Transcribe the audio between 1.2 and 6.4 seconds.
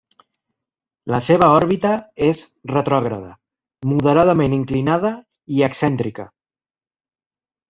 seva òrbita és retrògrada, moderadament inclinada i excèntrica.